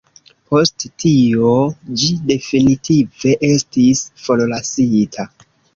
Post 0.53 0.85
tio 1.03 1.51
ĝi 2.03 2.09
definitive 2.33 3.37
estis 3.53 4.05
forlasita. 4.27 5.33